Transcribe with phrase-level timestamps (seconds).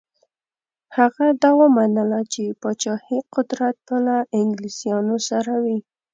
[0.97, 5.77] هغه دا ومنله چې پاچهي قدرت به له انګلیسیانو سره وي.